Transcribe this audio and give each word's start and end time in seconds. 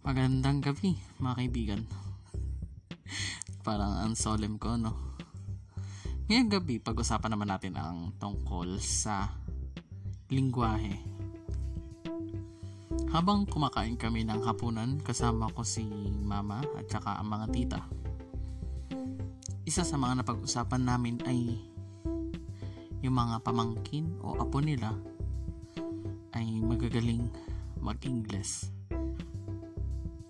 Magandang 0.00 0.64
gabi, 0.64 0.96
mga 1.20 1.34
kaibigan. 1.44 1.84
Parang 3.60 4.00
ang 4.00 4.16
solemn 4.16 4.56
ko, 4.56 4.80
no? 4.80 4.96
Ngayong 6.24 6.48
gabi, 6.48 6.80
pag-usapan 6.80 7.36
naman 7.36 7.52
natin 7.52 7.76
ang 7.76 8.08
tungkol 8.16 8.80
sa 8.80 9.28
lingwahe. 10.32 10.96
Habang 13.12 13.44
kumakain 13.44 14.00
kami 14.00 14.24
ng 14.24 14.40
hapunan, 14.40 14.96
kasama 15.04 15.52
ko 15.52 15.68
si 15.68 15.84
mama 16.24 16.64
at 16.80 16.88
saka 16.88 17.20
ang 17.20 17.28
mga 17.28 17.46
tita. 17.52 17.80
Isa 19.68 19.84
sa 19.84 20.00
mga 20.00 20.24
napag-usapan 20.24 20.80
namin 20.80 21.20
ay 21.28 21.60
yung 23.04 23.20
mga 23.20 23.44
pamangkin 23.44 24.16
o 24.24 24.32
apo 24.40 24.64
nila 24.64 24.96
ay 26.32 26.48
magagaling 26.64 27.28
mag-Ingles. 27.84 28.79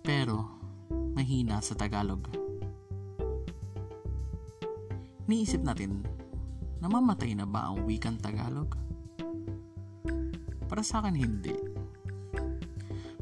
Pero 0.01 0.49
mahina 1.13 1.61
sa 1.61 1.77
Tagalog. 1.77 2.25
Niisip 5.29 5.61
natin, 5.61 6.01
namamatay 6.81 7.37
na 7.37 7.45
ba 7.45 7.69
ang 7.69 7.85
wikang 7.85 8.17
Tagalog? 8.17 8.73
Para 10.65 10.81
sa 10.81 11.05
akin 11.05 11.13
hindi. 11.13 11.53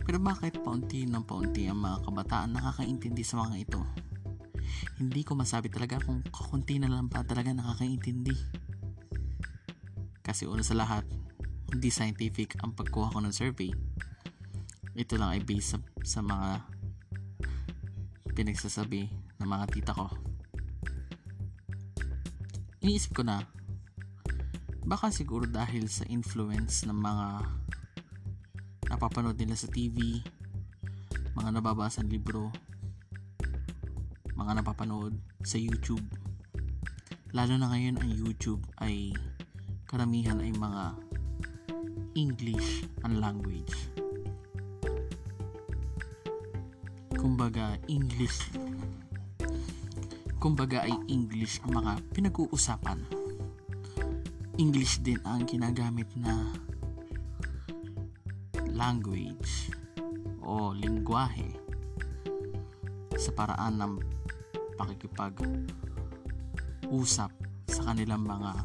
Pero 0.08 0.18
bakit 0.24 0.64
paunti 0.64 1.06
ng 1.06 1.22
paunti 1.22 1.70
ang 1.70 1.84
mga 1.84 2.02
kabataan 2.08 2.56
nakakaintindi 2.56 3.22
sa 3.22 3.46
mga 3.46 3.56
ito? 3.62 3.82
Hindi 4.98 5.22
ko 5.22 5.36
masabi 5.36 5.70
talaga 5.70 6.02
kung 6.02 6.24
kakunti 6.26 6.80
na 6.80 6.90
lang 6.90 7.12
ba 7.12 7.22
talaga 7.22 7.54
nakakaintindi. 7.54 8.34
Kasi 10.26 10.48
una 10.48 10.64
sa 10.64 10.80
lahat, 10.80 11.04
hindi 11.70 11.92
scientific 11.94 12.58
ang 12.64 12.74
pagkuha 12.74 13.14
ko 13.14 13.20
ng 13.22 13.34
survey. 13.36 13.70
Ito 14.98 15.18
lang 15.18 15.38
ay 15.38 15.42
based 15.46 15.76
sa, 15.76 15.78
sa 16.02 16.20
mga 16.26 16.66
pinagsasabi 18.34 19.12
ng 19.42 19.48
mga 19.50 19.66
tita 19.70 19.92
ko. 19.92 20.08
Iniisip 22.80 23.12
ko 23.12 23.28
na, 23.28 23.44
baka 24.88 25.12
siguro 25.12 25.44
dahil 25.44 25.92
sa 25.92 26.08
influence 26.08 26.88
ng 26.88 26.96
mga 26.96 27.28
napapanood 28.88 29.36
nila 29.36 29.60
sa 29.60 29.68
TV, 29.68 30.24
mga 31.36 31.60
nababasa 31.60 32.00
libro, 32.02 32.50
mga 34.40 34.64
napapanood 34.64 35.14
sa 35.44 35.60
YouTube. 35.60 36.08
Lalo 37.36 37.60
na 37.60 37.70
ngayon 37.70 38.00
ang 38.00 38.12
YouTube 38.16 38.64
ay 38.80 39.12
karamihan 39.86 40.40
ay 40.40 40.56
mga 40.56 40.84
English 42.16 42.88
ang 43.04 43.20
language. 43.20 43.89
Kumbaga, 47.20 47.76
English 47.92 48.48
kumbaga 50.40 50.88
ay 50.88 50.96
English 51.12 51.60
ang 51.68 51.84
mga 51.84 52.00
pinag-uusapan. 52.16 53.04
English 54.56 55.04
din 55.04 55.20
ang 55.28 55.44
ginagamit 55.44 56.08
na 56.16 56.56
language 58.72 59.68
o 60.40 60.72
lingwahe 60.72 61.60
sa 63.20 63.36
paraan 63.36 63.84
ng 63.84 63.94
pakikipag 64.80 65.36
usap 66.88 67.36
sa 67.68 67.92
kanilang 67.92 68.24
mga 68.24 68.64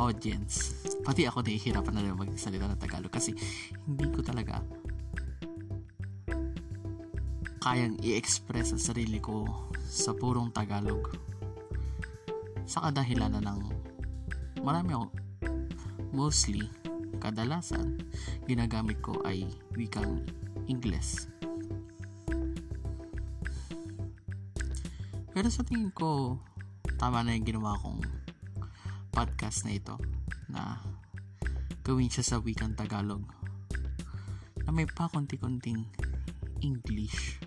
audience. 0.00 0.80
Pati 1.04 1.28
ako 1.28 1.44
nahihirapan 1.44 1.92
na 1.92 2.00
rin 2.00 2.16
magsalita 2.16 2.72
ng 2.72 2.80
Tagalog 2.80 3.12
kasi 3.12 3.36
hindi 3.84 4.08
ko 4.08 4.24
talaga 4.24 4.64
kayang 7.64 7.96
i-express 8.04 8.76
ang 8.76 8.82
sarili 8.92 9.16
ko 9.24 9.48
sa 9.88 10.12
purong 10.12 10.52
Tagalog. 10.52 11.16
Sa 12.68 12.84
kadahilan 12.84 13.32
na 13.32 13.40
ng 13.40 13.72
marami 14.60 14.92
ako 14.92 15.08
mostly 16.12 16.68
kadalasan 17.24 18.04
ginagamit 18.44 19.00
ko 19.00 19.16
ay 19.24 19.48
wikang 19.80 20.20
Ingles. 20.68 21.32
Pero 25.32 25.48
sa 25.48 25.64
tingin 25.64 25.88
ko 25.88 26.36
tama 27.00 27.24
na 27.24 27.32
yung 27.32 27.48
ginawa 27.48 27.80
kong 27.80 28.04
podcast 29.08 29.64
na 29.64 29.72
ito 29.72 29.96
na 30.52 30.84
gawin 31.80 32.12
siya 32.12 32.28
sa 32.28 32.36
wikang 32.44 32.76
Tagalog 32.76 33.24
na 34.68 34.70
may 34.72 34.84
pa 34.84 35.08
konti-konting 35.08 35.88
English 36.60 37.43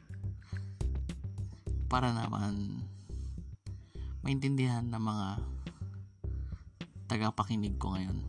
para 1.88 2.12
naman 2.12 2.84
maintindihan 4.20 4.84
ng 4.84 5.00
mga 5.00 5.28
tagapakinig 7.08 7.80
ko 7.80 7.96
ngayon. 7.96 8.20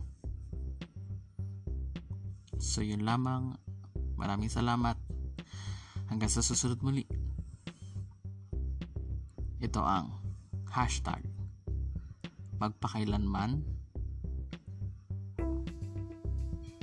So 2.59 2.79
yun 2.79 3.03
lamang. 3.03 3.59
Maraming 4.15 4.51
salamat. 4.51 4.95
Hanggang 6.07 6.31
sa 6.31 6.43
susunod 6.43 6.79
muli. 6.79 7.03
Ito 9.59 9.83
ang 9.83 10.07
hashtag 10.71 11.19
magpakailanman 12.59 13.63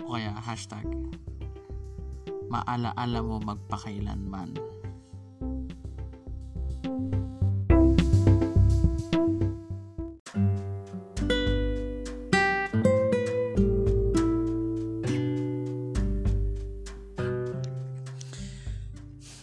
o 0.04 0.16
kaya 0.16 0.32
hashtag 0.40 0.84
maalaala 2.48 3.20
mo 3.20 3.36
magpakailanman. 3.42 4.75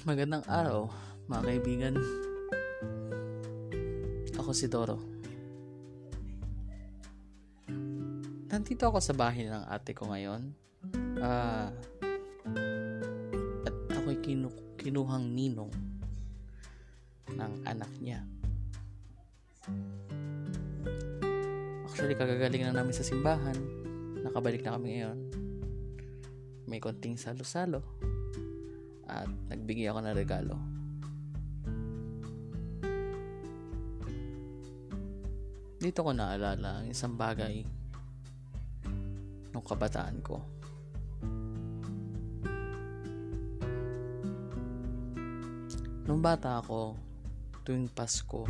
Magandang 0.04 0.44
araw, 0.52 0.92
mga 1.32 1.44
kaibigan. 1.48 1.96
Ako 4.36 4.52
si 4.52 4.68
Doro. 4.68 5.00
Nandito 8.52 8.84
ako 8.84 9.00
sa 9.00 9.16
bahay 9.16 9.48
ng 9.48 9.64
ate 9.64 9.96
ko 9.96 10.12
ngayon. 10.12 10.52
Ah, 11.24 11.72
at 13.64 13.76
ako'y 13.96 14.20
kinu- 14.20 14.76
kinuhang 14.76 15.24
ninong 15.24 15.72
ng 17.32 17.54
anak 17.64 17.92
niya. 18.04 18.28
Actually, 21.88 22.20
kagagaling 22.20 22.68
na 22.68 22.76
namin 22.76 22.92
sa 22.92 23.08
simbahan. 23.08 23.56
Nakabalik 24.20 24.68
na 24.68 24.76
kami 24.76 25.00
ngayon. 25.00 25.20
May 26.68 26.84
konting 26.84 27.16
salo-salo 27.16 27.93
at 29.08 29.28
nagbigay 29.52 29.90
ako 29.92 30.00
ng 30.04 30.16
regalo. 30.16 30.56
Dito 35.84 36.00
ko 36.00 36.16
naalala 36.16 36.80
ang 36.80 36.88
isang 36.88 37.20
bagay 37.20 37.60
nung 39.52 39.66
kabataan 39.68 40.18
ko. 40.24 40.40
Nung 46.04 46.20
bata 46.20 46.60
ako, 46.60 47.00
tuwing 47.64 47.88
Pasko, 47.92 48.44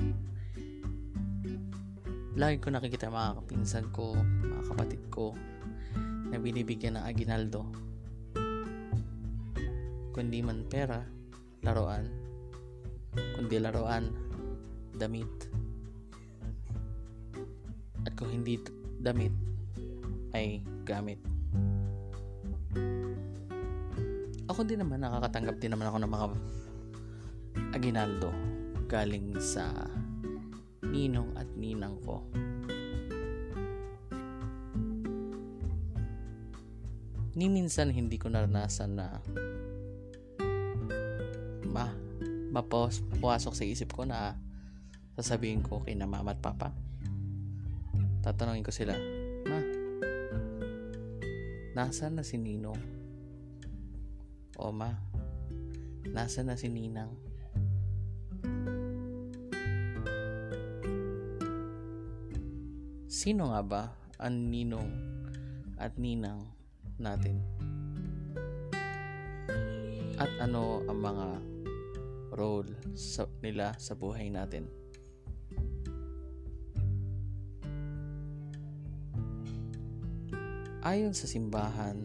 lagi 2.34 2.58
ko 2.58 2.74
nakikita 2.74 3.14
mga 3.14 3.41
kapinsan 3.41 3.90
ko, 3.94 4.17
mga 4.17 4.64
kapatid 4.73 5.02
ko, 5.09 5.38
na 6.34 6.41
binibigyan 6.41 6.97
ng 6.97 7.06
aginaldo 7.06 7.61
kundi 10.13 10.45
man 10.45 10.61
pera, 10.69 11.01
laruan, 11.65 12.05
kundi 13.33 13.57
laruan, 13.57 14.13
damit. 14.93 15.49
At 18.05 18.13
kung 18.13 18.29
hindi 18.29 18.61
damit, 19.01 19.33
ay 20.37 20.61
gamit. 20.85 21.17
Ako 24.53 24.61
din 24.69 24.85
naman, 24.85 25.01
nakakatanggap 25.01 25.57
din 25.57 25.73
naman 25.73 25.89
ako 25.89 25.97
ng 25.97 26.11
mga 26.13 26.27
aginaldo 27.73 28.29
galing 28.85 29.33
sa 29.41 29.73
ninong 30.85 31.33
at 31.33 31.49
ninang 31.57 31.97
ko. 32.05 32.21
Ni 37.33 37.49
minsan 37.49 37.89
hindi 37.89 38.21
ko 38.21 38.29
naranasan 38.29 38.93
na 38.93 39.17
mapos 42.53 43.02
pumasok 43.17 43.53
sa 43.58 43.66
isip 43.66 43.90
ko 43.97 44.05
na 44.05 44.38
sasabihin 45.17 45.66
ko 45.66 45.82
kay 45.82 45.97
na 45.97 46.05
mama 46.05 46.38
at 46.38 46.40
papa 46.40 46.70
tatanungin 48.22 48.61
ko 48.61 48.70
sila 48.70 48.94
ma 49.50 49.59
nasaan 51.73 52.22
na 52.22 52.23
si 52.23 52.38
Ninong 52.38 52.78
o 54.61 54.70
ma 54.70 55.14
Nasa 56.14 56.44
na 56.44 56.59
si 56.59 56.67
Ninang? 56.67 57.16
Sino 63.08 63.56
nga 63.56 63.61
ba 63.64 63.84
ang 64.20 64.52
ninong 64.52 64.91
at 65.79 65.96
ninang 65.96 66.44
natin? 66.99 67.40
At 70.20 70.29
ano 70.44 70.84
ang 70.85 70.99
mga 70.99 71.28
role 72.34 72.74
sa, 72.97 73.30
nila 73.41 73.78
sa 73.78 73.94
buhay 73.94 74.28
natin? 74.34 74.66
Ayon 80.84 81.16
sa 81.16 81.32
simbahan, 81.32 81.96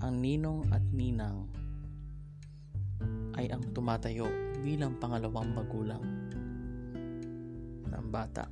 ang 0.00 0.14
ninong 0.18 0.66
at 0.72 0.80
ninang 0.88 1.44
ay 3.36 3.52
ang 3.52 3.60
tumatayo 3.76 4.24
bilang 4.64 4.96
pangalawang 4.96 5.52
magulang 5.52 6.00
ng 7.92 8.06
bata. 8.08 8.48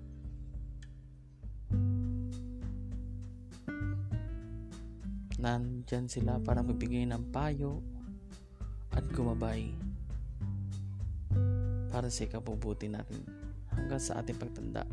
Nandyan 5.41 6.05
sila 6.12 6.37
para 6.45 6.61
magbigay 6.61 7.09
ng 7.09 7.33
payo 7.33 7.81
gumabay 9.12 9.71
para 11.91 12.07
sa 12.09 12.25
ikabubuti 12.25 12.87
natin 12.87 13.23
hanggang 13.75 14.03
sa 14.03 14.23
ating 14.23 14.39
pagtanda. 14.39 14.87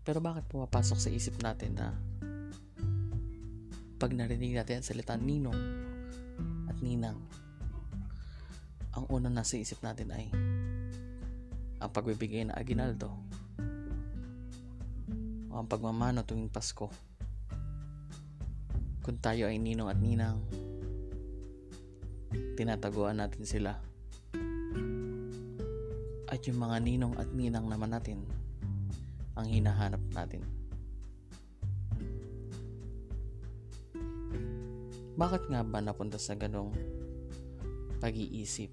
Pero 0.00 0.18
bakit 0.18 0.48
pumapasok 0.50 0.98
sa 0.98 1.10
isip 1.12 1.38
natin 1.38 1.78
na 1.78 1.94
pag 4.00 4.16
narinig 4.16 4.56
natin 4.56 4.80
ang 4.80 4.86
salita 4.86 5.14
ninong 5.14 5.60
at 6.66 6.76
ninang, 6.80 7.20
ang 8.96 9.04
unang 9.12 9.36
nasa 9.36 9.60
isip 9.60 9.78
natin 9.84 10.08
ay 10.10 10.26
ang 11.78 11.90
pagbibigay 11.92 12.48
ng 12.48 12.56
aginaldo 12.56 13.12
o 15.50 15.54
ang 15.54 15.68
pagmamano 15.68 16.24
tuwing 16.24 16.50
Pasko. 16.50 17.09
Kung 19.10 19.18
tayo 19.18 19.50
ay 19.50 19.58
ninong 19.58 19.90
at 19.90 19.98
ninang, 19.98 20.38
tinataguan 22.54 23.18
natin 23.18 23.42
sila. 23.42 23.74
At 26.30 26.38
yung 26.46 26.62
mga 26.62 26.78
ninong 26.78 27.18
at 27.18 27.26
ninang 27.34 27.66
naman 27.66 27.90
natin, 27.90 28.22
ang 29.34 29.50
hinahanap 29.50 29.98
natin. 30.14 30.46
Bakit 35.18 35.42
nga 35.50 35.66
ba 35.66 35.82
napunta 35.82 36.14
sa 36.14 36.38
ganong 36.38 36.70
pag-iisip 37.98 38.70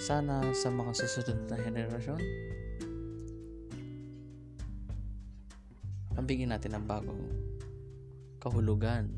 Sana 0.00 0.40
sa 0.56 0.72
mga 0.72 0.96
susunod 0.96 1.44
na 1.52 1.60
henerasyon, 1.60 2.24
mabigyan 6.16 6.56
natin 6.56 6.72
ng 6.72 6.88
bagong 6.88 7.28
kahulugan 8.40 9.12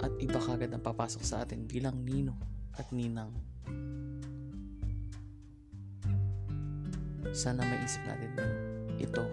at 0.00 0.08
iba 0.24 0.40
kagad 0.40 0.72
ang 0.72 0.80
papasok 0.80 1.20
sa 1.20 1.44
atin 1.44 1.68
bilang 1.68 2.00
nino 2.00 2.32
at 2.80 2.88
ninang. 2.96 3.28
Sana 7.36 7.60
maisip 7.60 8.00
natin 8.08 8.32
ito 8.96 9.24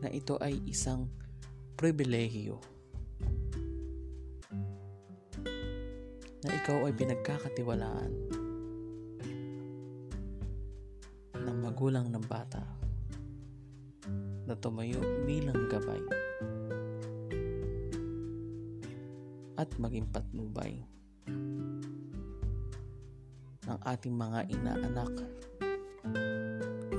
na 0.00 0.08
ito 0.08 0.40
ay 0.40 0.56
isang 0.64 1.04
pribilehiyo 1.76 2.56
na 6.42 6.50
ikaw 6.58 6.90
ay 6.90 6.94
pinagkakatiwalaan 6.98 8.12
ng 11.38 11.58
magulang 11.62 12.10
ng 12.10 12.24
bata 12.26 12.66
na 14.46 14.54
tumayo 14.58 14.98
bilang 15.22 15.70
gabay 15.70 16.02
at 19.54 19.70
maging 19.78 20.10
patnubay 20.10 20.82
ng 23.62 23.78
ating 23.86 24.14
mga 24.18 24.50
inaanak 24.50 25.14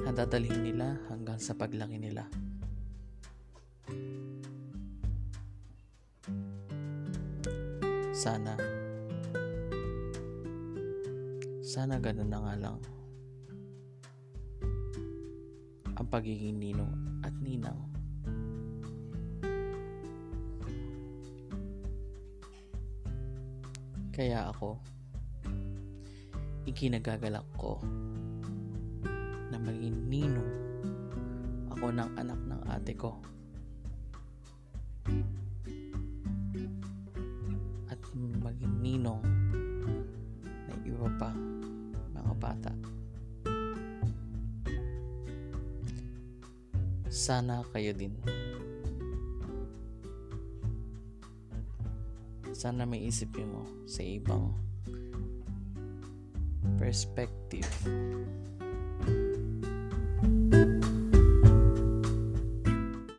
na 0.07 0.11
dadalhin 0.15 0.63
nila 0.63 0.95
hanggang 1.11 1.35
sa 1.35 1.51
paglaki 1.51 1.99
nila. 1.99 2.23
Sana 8.15 8.82
sana 11.73 11.97
ganun 11.97 12.29
na 12.29 12.37
nga 12.37 12.53
lang 12.53 12.77
ang 15.97 16.05
pagiging 16.05 16.61
ninong 16.61 16.93
at 17.25 17.33
ninang. 17.41 17.81
Kaya 24.13 24.53
ako, 24.53 24.77
ikinagagalak 26.69 27.45
ko 27.57 27.81
na 29.49 29.57
maging 29.57 29.97
ninong 30.13 30.53
ako 31.73 31.89
ng 31.89 32.09
anak 32.21 32.37
ng 32.37 32.61
ate 32.69 32.93
ko. 32.93 33.17
Sana 47.13 47.61
kayo 47.69 47.93
din. 47.93 48.17
Sana 52.57 52.89
may 52.89 53.05
isip 53.05 53.37
mo 53.37 53.85
sa 53.85 54.01
ibang 54.01 54.49
perspective 56.81 57.69